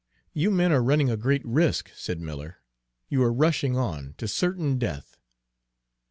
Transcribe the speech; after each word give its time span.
"You 0.33 0.49
men 0.49 0.71
are 0.71 0.81
running 0.81 1.11
a 1.11 1.15
great 1.15 1.45
risk," 1.45 1.91
said 1.93 2.19
Miller. 2.19 2.57
"You 3.07 3.21
are 3.21 3.31
rushing 3.31 3.77
on 3.77 4.15
to 4.17 4.27
certain 4.27 4.79
death." 4.79 5.15